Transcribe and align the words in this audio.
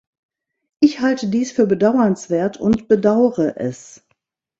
Ich 0.79 0.99
halte 1.01 1.27
dies 1.27 1.51
für 1.51 1.67
bedauernswert 1.67 2.57
und 2.57 2.87
bedaure 2.87 3.55
es. 3.55 4.01